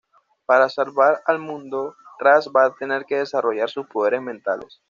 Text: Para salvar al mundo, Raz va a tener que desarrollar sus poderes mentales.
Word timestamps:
Para 0.47 0.67
salvar 0.67 1.21
al 1.27 1.37
mundo, 1.37 1.95
Raz 2.17 2.47
va 2.47 2.65
a 2.65 2.73
tener 2.73 3.05
que 3.05 3.17
desarrollar 3.19 3.69
sus 3.69 3.85
poderes 3.85 4.19
mentales. 4.23 4.79